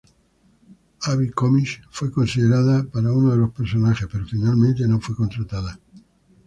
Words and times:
Abbie 1.01 1.29
Cornish 1.29 1.83
fue 1.91 2.11
considerada 2.11 2.83
para 2.85 3.13
uno 3.13 3.29
de 3.33 3.37
los 3.37 3.51
personajes, 3.51 4.07
pero 4.11 4.25
finalmente 4.25 4.87
no 4.87 4.99
fue 4.99 5.15
contratada. 5.15 5.79